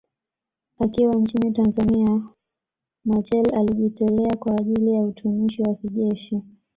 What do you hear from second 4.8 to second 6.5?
ya utumishi wa kijeshi